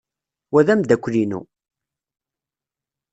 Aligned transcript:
Wa 0.51 0.61
d 0.65 0.67
ameddakel-inu. 0.73 1.41